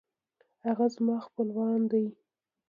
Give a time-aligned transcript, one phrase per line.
[0.65, 2.05] هغه زما خپلوان دی